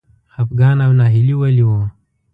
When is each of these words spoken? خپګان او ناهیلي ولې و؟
خپګان 0.33 0.77
او 0.85 0.91
ناهیلي 0.99 1.35
ولې 1.37 1.63
و؟ 1.67 1.71